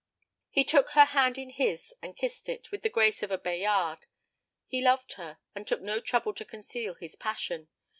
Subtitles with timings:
[0.49, 4.07] He took her hand in his, and kissed it, with the grace of a Bayard.
[4.65, 7.67] He loved her, and took no trouble to conceal his passion.